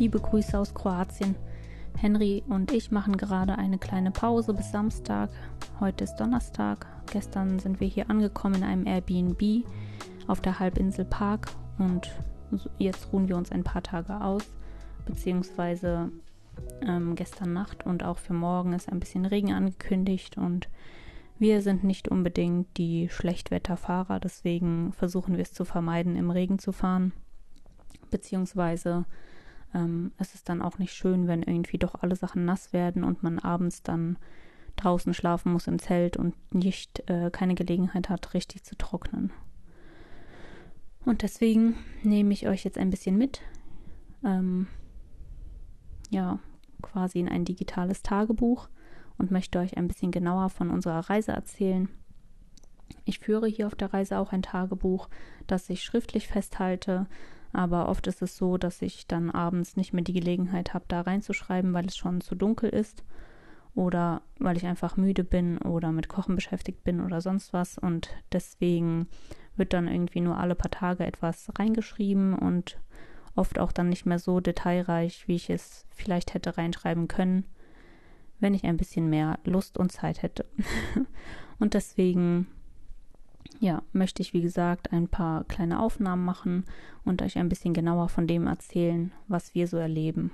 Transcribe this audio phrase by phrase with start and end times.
[0.00, 1.34] Liebe Grüße aus Kroatien.
[1.94, 5.28] Henry und ich machen gerade eine kleine Pause bis Samstag.
[5.78, 6.86] Heute ist Donnerstag.
[7.12, 9.66] Gestern sind wir hier angekommen in einem Airbnb
[10.26, 12.10] auf der Halbinsel Park und
[12.78, 14.44] jetzt ruhen wir uns ein paar Tage aus,
[15.04, 16.10] beziehungsweise
[16.80, 20.70] ähm, gestern Nacht und auch für morgen ist ein bisschen Regen angekündigt und
[21.38, 26.72] wir sind nicht unbedingt die Schlechtwetterfahrer, deswegen versuchen wir es zu vermeiden, im Regen zu
[26.72, 27.12] fahren.
[28.10, 29.04] Beziehungsweise
[29.74, 33.22] ähm, es ist dann auch nicht schön, wenn irgendwie doch alle Sachen nass werden und
[33.22, 34.18] man abends dann
[34.76, 39.32] draußen schlafen muss im Zelt und nicht äh, keine Gelegenheit hat, richtig zu trocknen.
[41.04, 43.40] Und deswegen nehme ich euch jetzt ein bisschen mit.
[44.24, 44.66] Ähm,
[46.10, 46.38] ja,
[46.82, 48.68] quasi in ein digitales Tagebuch
[49.18, 51.88] und möchte euch ein bisschen genauer von unserer Reise erzählen.
[53.04, 55.08] Ich führe hier auf der Reise auch ein Tagebuch,
[55.46, 57.06] das ich schriftlich festhalte,
[57.52, 61.02] aber oft ist es so, dass ich dann abends nicht mehr die Gelegenheit habe, da
[61.02, 63.04] reinzuschreiben, weil es schon zu dunkel ist
[63.74, 68.10] oder weil ich einfach müde bin oder mit Kochen beschäftigt bin oder sonst was und
[68.32, 69.06] deswegen
[69.56, 72.78] wird dann irgendwie nur alle paar Tage etwas reingeschrieben und
[73.36, 77.44] oft auch dann nicht mehr so detailreich, wie ich es vielleicht hätte reinschreiben können
[78.40, 80.46] wenn ich ein bisschen mehr Lust und Zeit hätte.
[81.58, 82.48] und deswegen,
[83.58, 86.64] ja, möchte ich, wie gesagt, ein paar kleine Aufnahmen machen
[87.04, 90.30] und euch ein bisschen genauer von dem erzählen, was wir so erleben.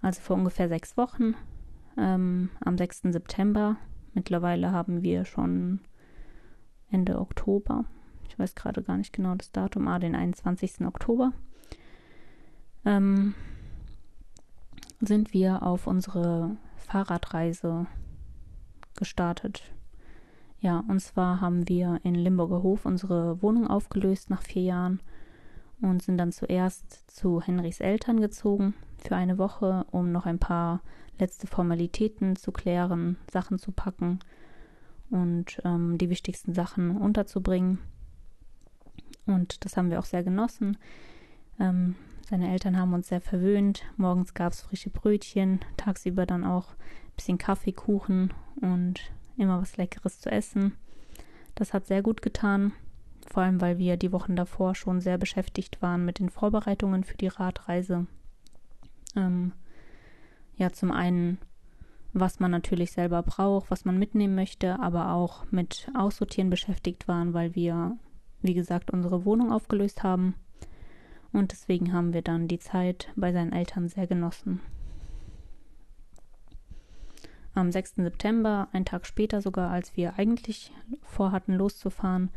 [0.00, 1.34] Also vor ungefähr sechs Wochen,
[1.96, 3.12] ähm, am 6.
[3.12, 3.76] September,
[4.14, 5.80] mittlerweile haben wir schon
[6.90, 7.84] Ende Oktober,
[8.28, 10.86] ich weiß gerade gar nicht genau das Datum, ah, den 21.
[10.86, 11.32] Oktober,
[12.84, 13.34] ähm,
[15.00, 17.86] sind wir auf unsere Fahrradreise
[18.96, 19.70] gestartet.
[20.60, 25.00] Ja, und zwar haben wir in Limburger Hof unsere Wohnung aufgelöst nach vier Jahren
[25.80, 30.80] und sind dann zuerst zu Henrys Eltern gezogen für eine Woche, um noch ein paar
[31.18, 34.18] letzte Formalitäten zu klären, Sachen zu packen
[35.10, 37.78] und ähm, die wichtigsten Sachen unterzubringen.
[39.26, 40.78] Und das haben wir auch sehr genossen.
[41.58, 41.96] Ähm,
[42.28, 43.84] seine Eltern haben uns sehr verwöhnt.
[43.96, 49.00] Morgens gab es frische Brötchen, tagsüber dann auch ein bisschen Kaffee, Kuchen und
[49.36, 50.72] immer was Leckeres zu essen.
[51.54, 52.72] Das hat sehr gut getan,
[53.26, 57.16] vor allem weil wir die Wochen davor schon sehr beschäftigt waren mit den Vorbereitungen für
[57.16, 58.06] die Radreise.
[59.14, 59.52] Ähm,
[60.56, 61.38] ja, zum einen,
[62.12, 67.34] was man natürlich selber braucht, was man mitnehmen möchte, aber auch mit Aussortieren beschäftigt waren,
[67.34, 67.96] weil wir,
[68.42, 70.34] wie gesagt, unsere Wohnung aufgelöst haben
[71.32, 74.60] und deswegen haben wir dann die Zeit bei seinen Eltern sehr genossen.
[77.56, 77.94] Am 6.
[77.96, 82.28] September, einen Tag später sogar, als wir eigentlich vorhatten loszufahren,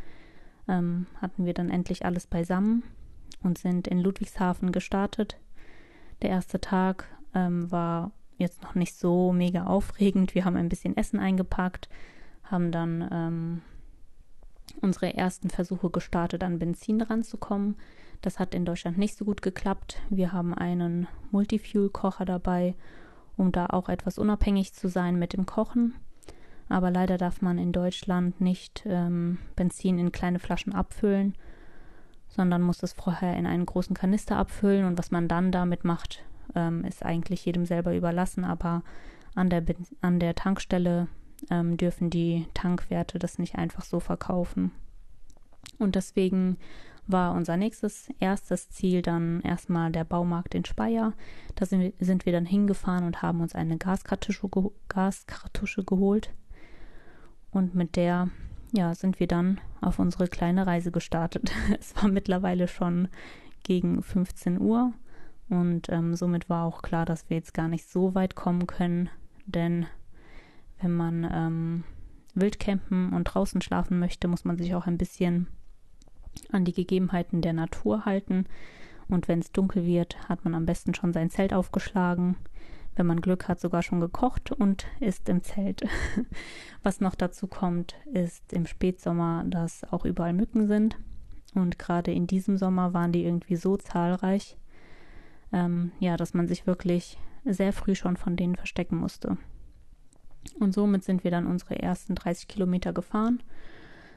[0.69, 2.83] ähm, hatten wir dann endlich alles beisammen
[3.43, 5.35] und sind in Ludwigshafen gestartet.
[6.21, 10.35] Der erste Tag ähm, war jetzt noch nicht so mega aufregend.
[10.35, 11.89] Wir haben ein bisschen Essen eingepackt,
[12.43, 13.61] haben dann ähm,
[14.79, 17.75] unsere ersten Versuche gestartet, an Benzin ranzukommen.
[18.21, 19.99] Das hat in Deutschland nicht so gut geklappt.
[20.09, 22.75] Wir haben einen Multifuel-Kocher dabei,
[23.39, 25.95] um da auch etwas unabhängig zu sein mit dem Kochen.
[26.67, 31.33] Aber leider darf man in Deutschland nicht ähm, Benzin in kleine Flaschen abfüllen,
[32.27, 34.85] sondern muss es vorher in einen großen Kanister abfüllen.
[34.85, 36.23] Und was man dann damit macht,
[36.53, 38.45] ähm, ist eigentlich jedem selber überlassen.
[38.45, 38.83] Aber
[39.33, 39.63] an der,
[40.01, 41.07] an der Tankstelle
[41.49, 44.71] ähm, dürfen die Tankwerte das nicht einfach so verkaufen.
[45.79, 46.57] Und deswegen
[47.11, 51.13] war unser nächstes erstes Ziel dann erstmal der Baumarkt in Speyer.
[51.55, 54.49] Da sind wir, sind wir dann hingefahren und haben uns eine Gaskartusche,
[54.87, 56.31] Gaskartusche geholt.
[57.51, 58.29] Und mit der
[58.71, 61.51] ja, sind wir dann auf unsere kleine Reise gestartet.
[61.79, 63.07] es war mittlerweile schon
[63.63, 64.93] gegen 15 Uhr
[65.49, 69.09] und ähm, somit war auch klar, dass wir jetzt gar nicht so weit kommen können,
[69.45, 69.87] denn
[70.81, 71.83] wenn man ähm,
[72.35, 75.47] Wildcampen und draußen schlafen möchte, muss man sich auch ein bisschen
[76.51, 78.45] an die Gegebenheiten der Natur halten.
[79.07, 82.35] Und wenn es dunkel wird, hat man am besten schon sein Zelt aufgeschlagen.
[82.95, 85.83] Wenn man Glück hat, sogar schon gekocht und ist im Zelt.
[86.83, 90.97] Was noch dazu kommt, ist im Spätsommer, dass auch überall Mücken sind.
[91.55, 94.57] Und gerade in diesem Sommer waren die irgendwie so zahlreich,
[95.51, 99.37] ähm, ja, dass man sich wirklich sehr früh schon von denen verstecken musste.
[100.59, 103.41] Und somit sind wir dann unsere ersten 30 Kilometer gefahren.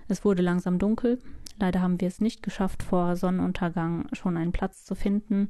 [0.09, 1.19] Es wurde langsam dunkel
[1.59, 5.49] Leider haben wir es nicht geschafft, vor Sonnenuntergang schon einen Platz zu finden.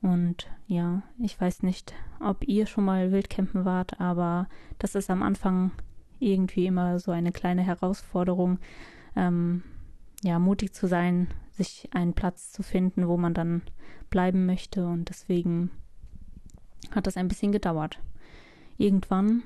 [0.00, 4.48] Und ja, ich weiß nicht, ob ihr schon mal Wildcampen wart, aber
[4.78, 5.70] das ist am Anfang
[6.18, 8.58] irgendwie immer so eine kleine Herausforderung,
[9.16, 9.62] ähm,
[10.22, 13.62] ja, mutig zu sein, sich einen Platz zu finden, wo man dann
[14.10, 14.86] bleiben möchte.
[14.86, 15.70] Und deswegen
[16.90, 18.00] hat das ein bisschen gedauert.
[18.78, 19.42] Irgendwann,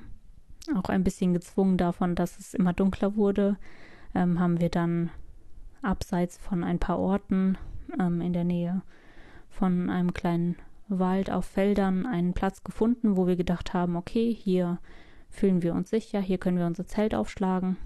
[0.75, 3.57] auch ein bisschen gezwungen davon, dass es immer dunkler wurde,
[4.15, 5.11] ähm, haben wir dann
[5.81, 7.57] abseits von ein paar Orten
[7.99, 8.81] ähm, in der Nähe
[9.49, 10.55] von einem kleinen
[10.87, 14.79] Wald auf Feldern einen Platz gefunden, wo wir gedacht haben, okay, hier
[15.29, 17.77] fühlen wir uns sicher, hier können wir unser Zelt aufschlagen.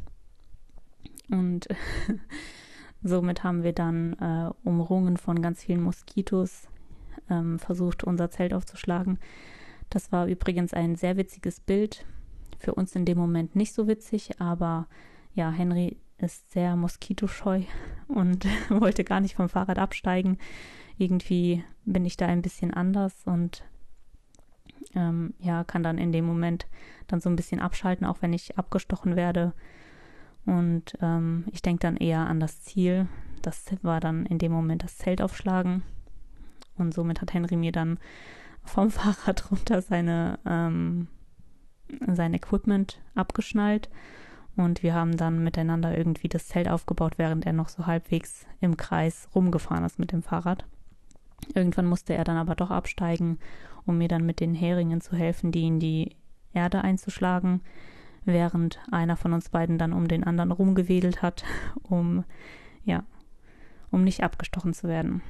[1.30, 1.68] Und
[3.04, 6.68] somit haben wir dann äh, umrungen von ganz vielen Moskitos
[7.30, 9.18] ähm, versucht, unser Zelt aufzuschlagen.
[9.90, 12.06] Das war übrigens ein sehr witziges Bild.
[12.60, 14.88] Für uns in dem Moment nicht so witzig, aber
[15.34, 17.64] ja, Henry ist sehr moskitoscheu
[18.08, 20.38] und wollte gar nicht vom Fahrrad absteigen.
[20.98, 23.64] Irgendwie bin ich da ein bisschen anders und
[24.94, 26.68] ähm, ja, kann dann in dem Moment
[27.08, 29.54] dann so ein bisschen abschalten, auch wenn ich abgestochen werde.
[30.46, 33.08] Und ähm, ich denke dann eher an das Ziel.
[33.42, 35.84] Das war dann in dem Moment das Zelt aufschlagen.
[36.76, 38.00] Und somit hat Henry mir dann
[38.64, 41.08] vom Fahrrad runter seine, ähm,
[42.08, 43.90] sein Equipment abgeschnallt.
[44.56, 48.78] Und wir haben dann miteinander irgendwie das Zelt aufgebaut, während er noch so halbwegs im
[48.78, 50.66] Kreis rumgefahren ist mit dem Fahrrad.
[51.54, 53.40] Irgendwann musste er dann aber doch absteigen,
[53.86, 56.16] um mir dann mit den Heringen zu helfen, die in die
[56.54, 57.62] Erde einzuschlagen,
[58.26, 61.44] während einer von uns beiden dann um den anderen rumgewedelt hat,
[61.84, 62.24] um,
[62.84, 63.04] ja,
[63.90, 65.22] um nicht abgestochen zu werden.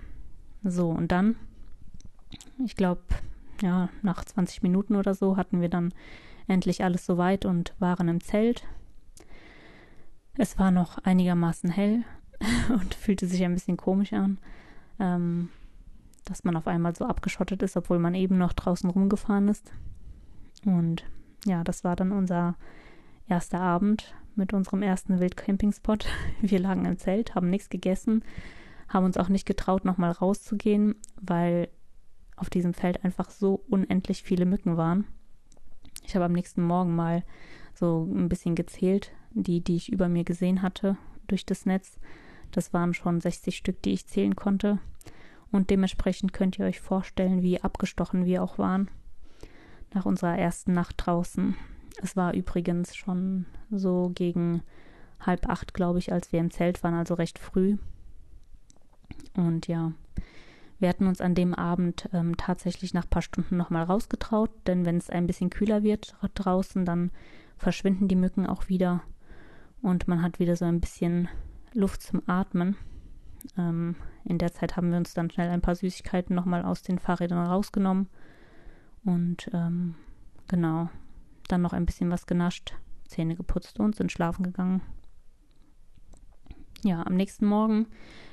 [0.63, 1.35] So, und dann,
[2.63, 3.01] ich glaube,
[3.62, 5.94] ja, nach 20 Minuten oder so hatten wir dann
[6.47, 8.67] endlich alles soweit und waren im Zelt.
[10.38, 12.04] Es war noch einigermaßen hell
[12.69, 14.39] und fühlte sich ein bisschen komisch an.
[15.00, 15.50] Ähm,
[16.25, 19.72] dass man auf einmal so abgeschottet ist, obwohl man eben noch draußen rumgefahren ist.
[20.66, 21.04] Und
[21.45, 22.56] ja, das war dann unser
[23.28, 26.06] erster Abend mit unserem ersten Wildcampingspot.
[26.42, 28.24] Wir lagen im Zelt, haben nichts gegessen,
[28.88, 31.69] haben uns auch nicht getraut, nochmal rauszugehen, weil
[32.36, 35.06] auf diesem Feld einfach so unendlich viele Mücken waren.
[36.04, 37.24] Ich habe am nächsten Morgen mal
[37.81, 40.95] so ein bisschen gezählt, die, die ich über mir gesehen hatte
[41.28, 42.00] durch das Netz.
[42.51, 44.80] Das waren schon 60 Stück, die ich zählen konnte.
[45.51, 48.89] Und dementsprechend könnt ihr euch vorstellen, wie abgestochen wir auch waren
[49.94, 51.56] nach unserer ersten Nacht draußen.
[52.01, 54.62] Es war übrigens schon so gegen
[55.19, 57.77] halb acht, glaube ich, als wir im Zelt waren, also recht früh.
[59.36, 59.92] Und ja,
[60.80, 64.86] wir hatten uns an dem Abend ähm, tatsächlich nach ein paar Stunden nochmal rausgetraut, denn
[64.86, 67.12] wenn es ein bisschen kühler wird draußen, dann
[67.62, 69.02] verschwinden die Mücken auch wieder
[69.81, 71.30] und man hat wieder so ein bisschen
[71.74, 72.75] Luft zum Atmen.
[73.58, 77.00] Ähm, in der Zeit haben wir uns dann schnell ein paar Süßigkeiten nochmal aus den
[77.00, 78.08] Fahrrädern rausgenommen
[79.06, 79.96] und ähm,
[80.48, 80.90] genau,
[81.48, 82.75] dann noch ein bisschen was genascht,
[83.08, 84.81] Zähne geputzt und sind schlafen gegangen.
[86.84, 87.88] Ja, am nächsten Morgen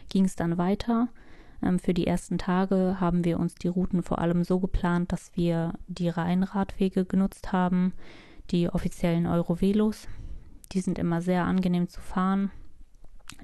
[0.09, 1.09] ging es dann weiter.
[1.63, 5.37] Ähm, für die ersten Tage haben wir uns die Routen vor allem so geplant, dass
[5.37, 7.93] wir die Rheinradwege genutzt haben,
[8.50, 10.09] die offiziellen Eurovelos.
[10.73, 12.50] Die sind immer sehr angenehm zu fahren.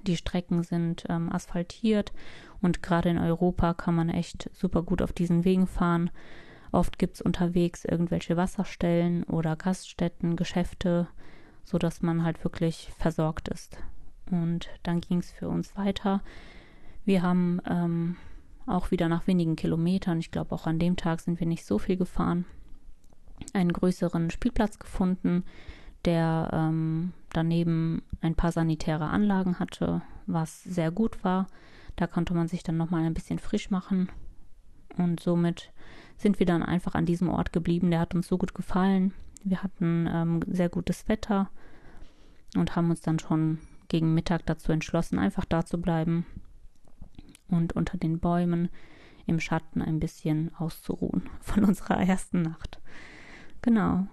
[0.07, 2.13] Die Strecken sind ähm, asphaltiert
[2.61, 6.11] und gerade in Europa kann man echt super gut auf diesen Wegen fahren.
[6.73, 11.07] Oft gibt es unterwegs irgendwelche Wasserstellen oder Gaststätten, Geschäfte,
[11.65, 13.79] sodass man halt wirklich versorgt ist.
[14.31, 16.23] Und dann ging es für uns weiter.
[17.05, 18.17] Wir haben ähm,
[18.67, 21.79] auch wieder nach wenigen Kilometern, ich glaube auch an dem Tag sind wir nicht so
[21.79, 22.47] viel gefahren,
[23.53, 25.45] einen größeren Spielplatz gefunden,
[26.05, 31.47] der ähm, daneben ein paar sanitäre Anlagen hatte, was sehr gut war.
[31.97, 34.09] Da konnte man sich dann nochmal ein bisschen frisch machen.
[34.97, 35.73] Und somit
[36.17, 37.91] sind wir dann einfach an diesem Ort geblieben.
[37.91, 39.13] Der hat uns so gut gefallen.
[39.43, 41.51] Wir hatten ähm, sehr gutes Wetter
[42.57, 43.59] und haben uns dann schon
[43.89, 46.25] gegen Mittag dazu entschlossen, einfach da zu bleiben
[47.49, 48.69] und unter den Bäumen
[49.27, 52.81] im Schatten ein bisschen auszuruhen von unserer ersten Nacht.
[53.65, 54.07] Genau.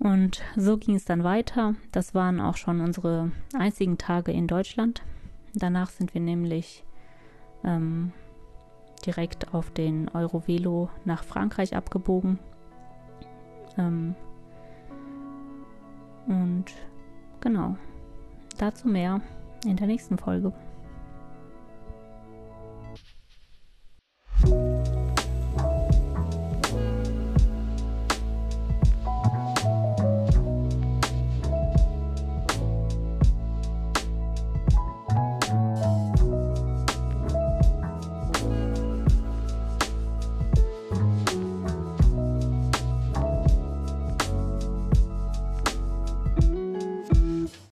[0.00, 1.76] Und so ging es dann weiter.
[1.92, 5.02] Das waren auch schon unsere einzigen Tage in Deutschland.
[5.54, 6.82] Danach sind wir nämlich
[7.62, 8.12] ähm,
[9.06, 12.40] direkt auf den Eurovelo nach Frankreich abgebogen.
[13.78, 14.16] Ähm,
[16.26, 16.64] und
[17.40, 17.76] genau,
[18.58, 19.20] dazu mehr
[19.64, 20.52] in der nächsten Folge.